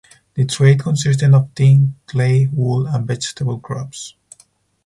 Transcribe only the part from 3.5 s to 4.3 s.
crops.